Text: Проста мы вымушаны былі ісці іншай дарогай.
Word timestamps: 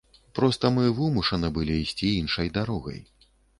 Проста 0.37 0.71
мы 0.77 0.85
вымушаны 0.99 1.53
былі 1.59 1.77
ісці 1.83 2.11
іншай 2.23 2.53
дарогай. 2.59 2.99